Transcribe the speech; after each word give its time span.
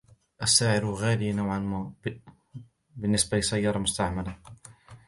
السعر 0.45 0.85
غالي 0.91 1.31
نوعاً 1.33 1.59
ما 1.59 1.91
بالنسبة 2.95 3.37
لسيارة 3.37 3.79
مستعملة. 3.79 4.37